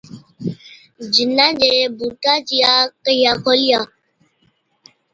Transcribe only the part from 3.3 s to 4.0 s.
کولِيا،